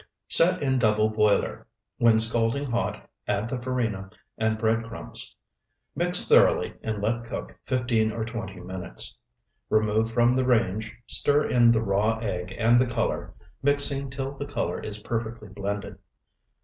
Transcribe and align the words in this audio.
Set 0.27 0.63
in 0.63 0.79
double 0.79 1.09
boiler; 1.09 1.67
when 1.99 2.17
scalding 2.17 2.71
hot, 2.71 3.07
add 3.27 3.47
the 3.47 3.61
farina 3.61 4.09
and 4.35 4.57
bread 4.57 4.83
crumbs. 4.83 5.35
Mix 5.95 6.27
thoroughly 6.27 6.73
and 6.81 7.03
let 7.03 7.23
cook 7.23 7.55
fifteen 7.65 8.11
or 8.11 8.25
twenty 8.25 8.59
minutes. 8.59 9.15
Remove 9.69 10.09
from 10.11 10.33
the 10.35 10.43
range, 10.43 10.91
stir 11.05 11.43
in 11.45 11.71
the 11.71 11.83
raw 11.83 12.17
egg 12.17 12.51
and 12.57 12.81
the 12.81 12.87
color, 12.87 13.35
mixing 13.61 14.09
till 14.09 14.31
the 14.31 14.47
color 14.47 14.79
is 14.79 14.97
perfectly 15.01 15.49
blended. 15.49 15.99